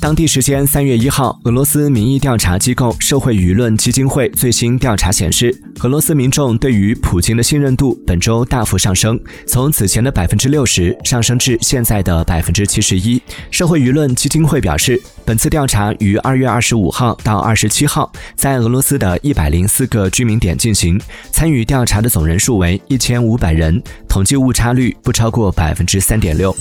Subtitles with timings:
[0.00, 9.18] 当地时间三月一号俄罗斯民意调查机构社会舆论基金会最新调查显示俄罗斯民众对于普京的信任度本周大幅上升。
[9.46, 13.20] 从此前的百分之六十上升至现在的百分之七十一。
[13.50, 19.36] 社会舆论基金会表示本次调查于二月二十五号到二十七号在俄罗斯的一。
[19.36, 20.98] 百零四个居民点进行
[21.30, 26.56] 参与调查的总人数为一千五百人统计误差率不超过百分之三点六。